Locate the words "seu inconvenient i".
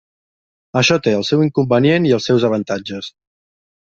1.29-2.13